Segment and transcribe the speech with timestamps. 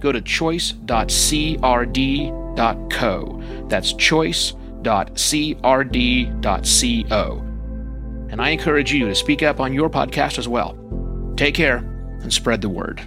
[0.00, 0.84] go to choice.crd.co.
[3.68, 4.64] That's choice.crd.co.
[8.30, 10.76] And I encourage you to speak up on your podcast as well.
[11.36, 11.78] Take care
[12.22, 13.00] and spread the word.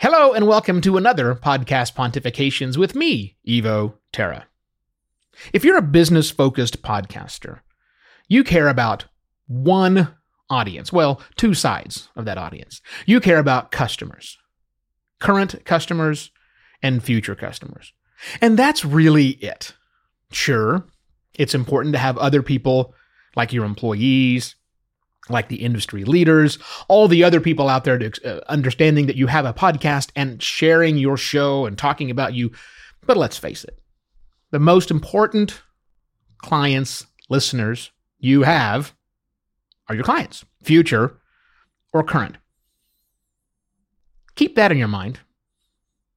[0.00, 4.46] Hello, and welcome to another podcast Pontifications with me, Evo Terra.
[5.52, 7.60] If you're a business focused podcaster,
[8.26, 9.04] you care about
[9.46, 10.08] one
[10.50, 10.92] audience.
[10.92, 12.82] Well, two sides of that audience.
[13.06, 14.36] You care about customers,
[15.20, 16.30] current customers,
[16.82, 17.92] and future customers.
[18.40, 19.74] And that's really it.
[20.32, 20.84] Sure,
[21.34, 22.94] it's important to have other people
[23.36, 24.56] like your employees,
[25.28, 29.26] like the industry leaders, all the other people out there to, uh, understanding that you
[29.28, 32.50] have a podcast and sharing your show and talking about you.
[33.06, 33.78] But let's face it,
[34.50, 35.62] the most important
[36.38, 38.92] clients, listeners you have
[39.90, 41.18] are your clients, future
[41.92, 42.36] or current.
[44.36, 45.18] Keep that in your mind.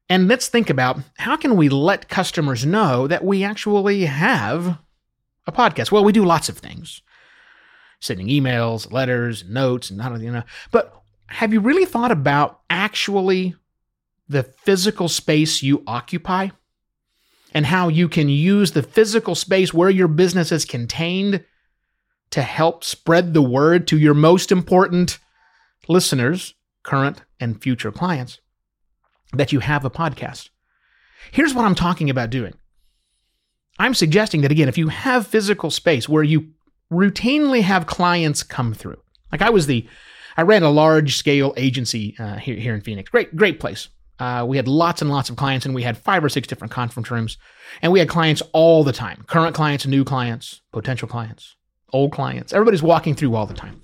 [0.10, 4.78] And let's think about how can we let customers know that we actually have
[5.48, 5.92] a podcast?
[5.92, 7.02] Well, we do lots of things.
[8.00, 10.44] Sending emails, letters, notes, and not you know.
[10.72, 10.94] But
[11.28, 13.56] have you really thought about actually
[14.30, 16.50] the physical space you occupy?
[17.56, 21.44] And how you can use the physical space where your business is contained
[22.34, 25.20] to help spread the word to your most important
[25.88, 28.40] listeners, current and future clients,
[29.34, 30.50] that you have a podcast.
[31.32, 32.56] Here's what I'm talking about doing.
[33.78, 36.50] I'm suggesting that again, if you have physical space where you
[36.92, 39.00] routinely have clients come through,
[39.32, 39.88] like I was the,
[40.36, 43.12] I ran a large scale agency uh, here, here in Phoenix.
[43.12, 43.90] Great, great place.
[44.18, 46.74] Uh, we had lots and lots of clients, and we had five or six different
[46.74, 47.38] conference rooms,
[47.84, 51.58] and we had clients all the time current clients, new clients, potential clients
[51.94, 52.54] old clients.
[52.54, 53.82] Everybody's walking through all the time.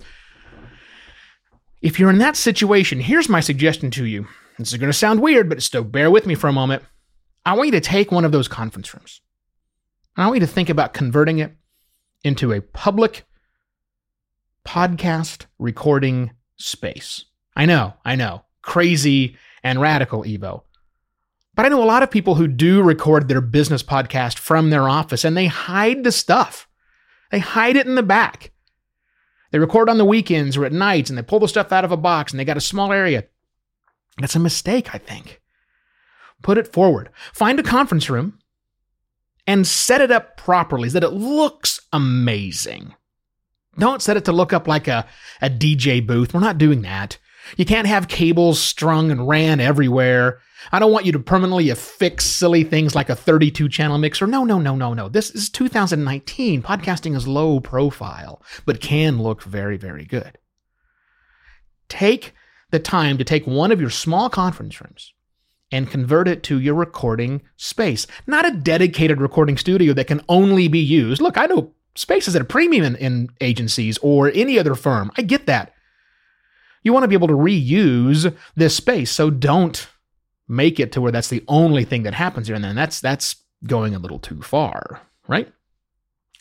[1.80, 4.26] If you're in that situation, here's my suggestion to you.
[4.58, 6.82] This is going to sound weird, but still bear with me for a moment.
[7.46, 9.22] I want you to take one of those conference rooms.
[10.16, 11.56] And I want you to think about converting it
[12.22, 13.24] into a public
[14.66, 17.24] podcast recording space.
[17.56, 20.62] I know, I know, crazy and radical, Evo.
[21.54, 24.88] But I know a lot of people who do record their business podcast from their
[24.88, 26.68] office and they hide the stuff.
[27.30, 28.52] They hide it in the back.
[29.50, 31.92] They record on the weekends or at nights and they pull the stuff out of
[31.92, 33.24] a box and they got a small area.
[34.18, 35.40] That's a mistake, I think.
[36.42, 37.10] Put it forward.
[37.32, 38.38] Find a conference room
[39.46, 42.94] and set it up properly so that it looks amazing.
[43.78, 45.06] Don't set it to look up like a,
[45.40, 46.34] a DJ booth.
[46.34, 47.18] We're not doing that.
[47.56, 50.40] You can't have cables strung and ran everywhere.
[50.72, 54.26] I don't want you to permanently affix silly things like a 32 channel mixer.
[54.26, 55.08] No, no, no, no, no.
[55.08, 56.62] This is 2019.
[56.62, 60.38] Podcasting is low profile, but can look very, very good.
[61.88, 62.34] Take
[62.70, 65.12] the time to take one of your small conference rooms
[65.72, 70.68] and convert it to your recording space, not a dedicated recording studio that can only
[70.68, 71.22] be used.
[71.22, 75.10] Look, I know spaces at a premium in, in agencies or any other firm.
[75.16, 75.74] I get that.
[76.82, 79.86] You want to be able to reuse this space, so don't
[80.50, 83.36] make it to where that's the only thing that happens here and then that's that's
[83.66, 85.52] going a little too far right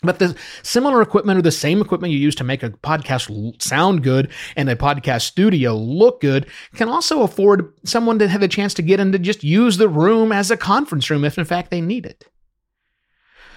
[0.01, 4.01] but the similar equipment or the same equipment you use to make a podcast sound
[4.01, 8.73] good and a podcast studio look good can also afford someone to have a chance
[8.73, 11.69] to get in to just use the room as a conference room if in fact
[11.69, 12.25] they need it.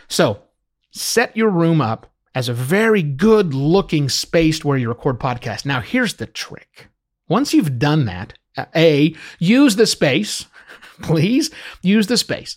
[0.09, 0.43] So
[0.91, 5.66] set your room up as a very good looking space where you record podcasts.
[5.66, 6.88] Now here's the trick.
[7.28, 10.46] Once you've done that, uh, a, use the space.
[11.02, 11.50] Please
[11.82, 12.56] use the space.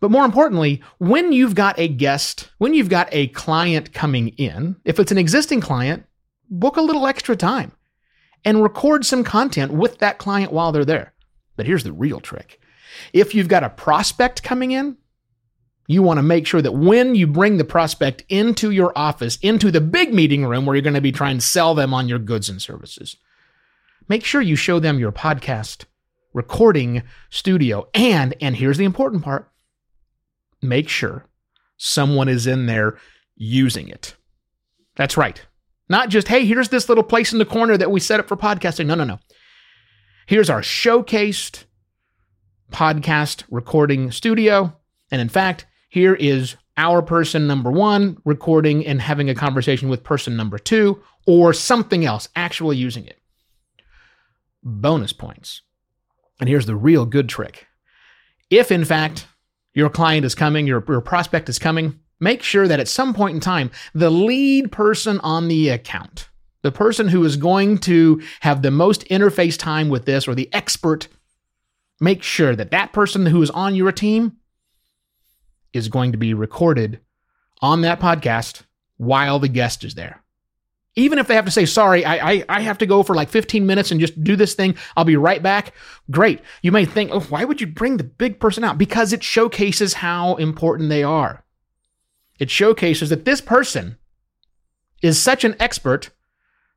[0.00, 4.76] But more importantly, when you've got a guest, when you've got a client coming in,
[4.84, 6.04] if it's an existing client,
[6.50, 7.72] book a little extra time
[8.44, 11.14] and record some content with that client while they're there.
[11.56, 12.60] But here's the real trick.
[13.12, 14.96] If you've got a prospect coming in,
[15.86, 19.70] you want to make sure that when you bring the prospect into your office, into
[19.70, 22.18] the big meeting room where you're going to be trying to sell them on your
[22.18, 23.16] goods and services,
[24.08, 25.84] make sure you show them your podcast
[26.32, 27.88] recording studio.
[27.94, 29.50] And, and here's the important part
[30.62, 31.24] make sure
[31.76, 32.98] someone is in there
[33.36, 34.16] using it.
[34.96, 35.44] That's right.
[35.88, 38.36] Not just, hey, here's this little place in the corner that we set up for
[38.36, 38.86] podcasting.
[38.86, 39.18] No, no, no.
[40.26, 41.64] Here's our showcased
[42.72, 44.76] podcast recording studio.
[45.10, 50.04] And in fact, here is our person number one recording and having a conversation with
[50.04, 53.18] person number two or something else, actually using it.
[54.62, 55.62] Bonus points.
[56.38, 57.66] And here's the real good trick.
[58.50, 59.26] If in fact
[59.72, 63.36] your client is coming, your, your prospect is coming, make sure that at some point
[63.36, 66.28] in time, the lead person on the account,
[66.60, 70.52] the person who is going to have the most interface time with this or the
[70.52, 71.08] expert,
[72.02, 74.36] make sure that that person who is on your team
[75.76, 77.00] is going to be recorded
[77.60, 78.62] on that podcast
[78.96, 80.22] while the guest is there.
[80.98, 83.28] Even if they have to say, sorry, I, I, I, have to go for like
[83.28, 85.74] 15 minutes and just do this thing, I'll be right back.
[86.10, 86.40] Great.
[86.62, 88.78] You may think, oh, why would you bring the big person out?
[88.78, 91.44] Because it showcases how important they are.
[92.38, 93.98] It showcases that this person
[95.02, 96.10] is such an expert,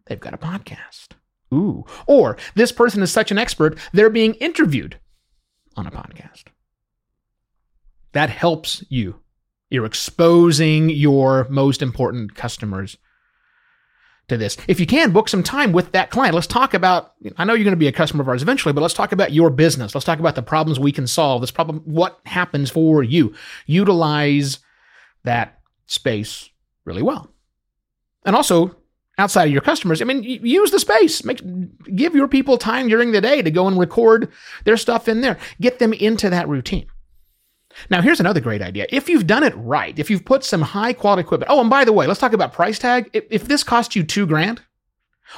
[0.07, 1.09] they've got a podcast.
[1.53, 1.85] Ooh.
[2.05, 4.99] Or this person is such an expert, they're being interviewed
[5.77, 6.43] on a podcast.
[8.13, 9.19] That helps you.
[9.69, 12.97] You're exposing your most important customers
[14.27, 14.57] to this.
[14.67, 16.35] If you can, book some time with that client.
[16.35, 18.81] Let's talk about, I know you're going to be a customer of ours eventually, but
[18.81, 19.93] let's talk about your business.
[19.93, 21.41] Let's talk about the problems we can solve.
[21.41, 23.33] This problem, what happens for you.
[23.65, 24.59] Utilize
[25.23, 26.49] that space
[26.85, 27.31] really well.
[28.25, 28.75] And also,
[29.17, 31.23] outside of your customers, I mean, use the space.
[31.23, 31.41] Make
[31.95, 34.31] give your people time during the day to go and record
[34.63, 35.37] their stuff in there.
[35.59, 36.87] Get them into that routine.
[37.89, 38.87] Now, here's another great idea.
[38.89, 41.51] If you've done it right, if you've put some high quality equipment.
[41.51, 43.09] Oh, and by the way, let's talk about price tag.
[43.13, 44.61] If, if this costs you two grand,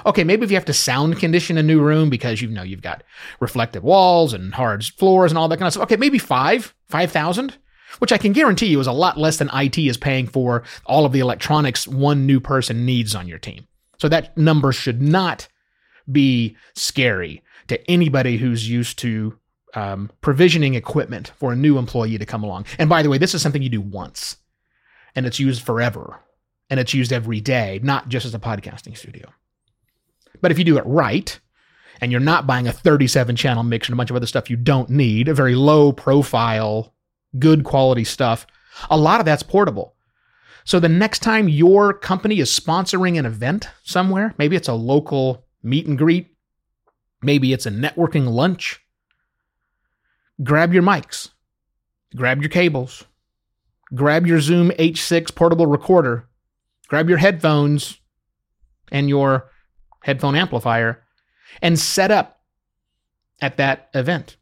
[0.06, 2.82] okay, maybe if you have to sound condition a new room because you know you've
[2.82, 3.04] got
[3.40, 5.84] reflective walls and hard floors and all that kind of stuff.
[5.84, 7.58] Okay, maybe five, five thousand,
[8.00, 11.06] which I can guarantee you is a lot less than IT is paying for all
[11.06, 13.68] of the electronics one new person needs on your team.
[13.98, 15.48] So that number should not
[16.12, 19.38] be scary to anybody who's used to
[19.74, 22.66] um, provisioning equipment for a new employee to come along.
[22.78, 24.38] And by the way, this is something you do once
[25.16, 26.20] and it's used forever
[26.70, 29.30] and it's used every day, not just as a podcasting studio.
[30.42, 31.40] But if you do it right,
[32.02, 34.58] and you're not buying a 37 channel mix and a bunch of other stuff you
[34.58, 36.94] don't need, a very low profile,
[37.38, 38.48] good quality stuff,
[38.90, 39.94] a lot of that's portable.
[40.64, 45.46] So the next time your company is sponsoring an event somewhere, maybe it's a local
[45.64, 46.36] meet and greet,
[47.22, 48.82] maybe it's a networking lunch,
[50.44, 51.30] grab your mics,
[52.16, 53.06] grab your cables,
[53.94, 56.28] grab your Zoom H6 portable recorder,
[56.88, 58.00] grab your headphones
[58.92, 59.50] and your
[60.04, 61.04] headphone amplifier,
[61.62, 62.42] and set up
[63.42, 64.38] at that event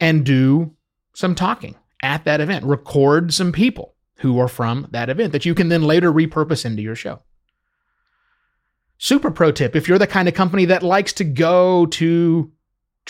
[0.00, 0.74] and do
[1.14, 2.64] some talking at that event.
[2.64, 6.82] Record some people who are from that event that you can then later repurpose into
[6.82, 7.20] your show.
[8.98, 12.52] Super pro tip if you're the kind of company that likes to go to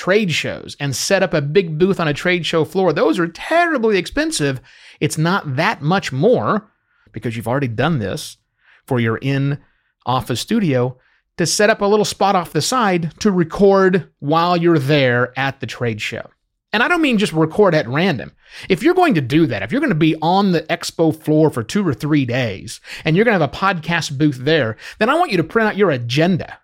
[0.00, 2.91] trade shows and set up a big booth on a trade show floor.
[2.91, 4.58] Those are terribly expensive.
[4.99, 6.70] It's not that much more
[7.12, 8.38] because you've already done this
[8.87, 9.58] for your in
[10.06, 10.97] office studio
[11.37, 15.61] to set up a little spot off the side to record while you're there at
[15.61, 16.31] the trade show.
[16.73, 18.32] And I don't mean just record at random.
[18.70, 21.50] If you're going to do that, if you're going to be on the expo floor
[21.50, 25.11] for two or three days and you're going to have a podcast booth there, then
[25.11, 26.59] I want you to print out your agenda.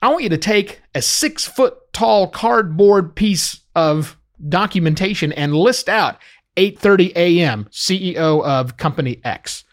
[0.00, 4.16] I want you to take a six foot tall cardboard piece of
[4.48, 6.18] documentation and list out
[6.56, 7.68] 8:30 a.m.
[7.70, 9.64] CEO of company X,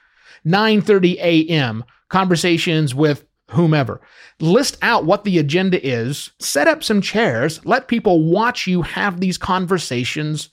[0.45, 1.83] 9:30 a.m.
[2.09, 4.01] conversations with whomever.
[4.39, 9.19] List out what the agenda is, set up some chairs, let people watch you have
[9.19, 10.49] these conversations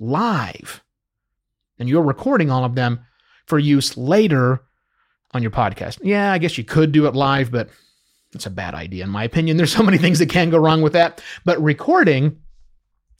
[0.00, 0.82] live.
[1.78, 3.00] And you're recording all of them
[3.46, 4.62] for use later
[5.32, 5.98] on your podcast.
[6.02, 7.68] Yeah, I guess you could do it live, but
[8.34, 9.56] it's a bad idea, in my opinion.
[9.58, 11.22] There's so many things that can go wrong with that.
[11.44, 12.40] But recording,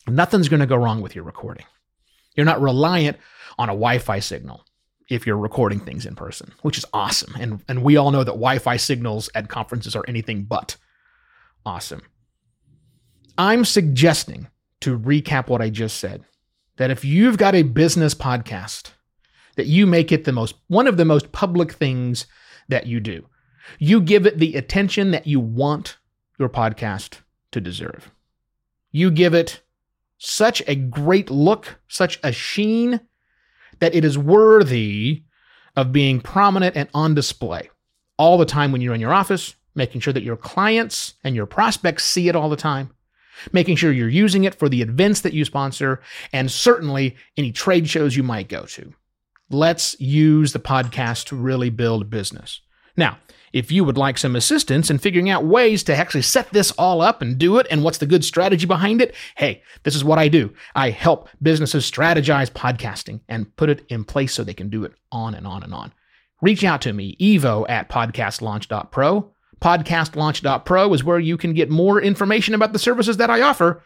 [0.09, 1.66] nothing's going to go wrong with your recording.
[2.35, 3.19] You're not reliant
[3.59, 4.64] on a Wi Fi signal
[5.11, 7.35] if you're recording things in person, which is awesome.
[7.38, 10.76] And, and we all know that Wi Fi signals at conferences are anything but
[11.66, 12.02] awesome.
[13.37, 14.49] I'm suggesting,
[14.81, 16.25] to recap what I just said,
[16.76, 18.92] that if you've got a business podcast,
[19.57, 22.26] that you make it the most one of the most public things
[22.69, 23.26] that you do.
[23.78, 25.99] You give it the attention that you want
[26.38, 27.21] your podcast
[27.52, 28.11] to deserve.
[28.90, 29.61] You give it
[30.19, 33.00] such a great look, such a sheen,
[33.81, 35.25] that it is worthy
[35.76, 37.71] of being prominent and on display
[38.19, 41.47] all the time when you're in your office, making sure that your clients and your
[41.47, 42.90] prospects see it all the time,
[43.52, 46.00] making sure you're using it for the events that you sponsor,
[46.33, 48.92] and certainly any trade shows you might go to.
[49.50, 52.61] Let's use the podcast to really build business.
[52.97, 53.19] Now,
[53.53, 57.03] if you would like some assistance in figuring out ways to actually set this all
[57.03, 60.19] up and do it and what's the good strategy behind it, hey, this is what
[60.19, 60.55] I do.
[60.75, 64.93] I help businesses strategize podcasting and put it in place so they can do it
[65.11, 65.93] on and on and on.
[66.41, 69.31] Reach out to me, evo at podcastlaunch.pro.
[69.61, 73.85] Podcastlaunch.pro is where you can get more information about the services that I offer.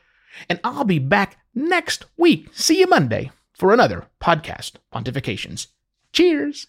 [0.49, 2.49] And I'll be back next week.
[2.53, 5.67] See you Monday for another podcast pontifications.
[6.13, 6.69] Cheers.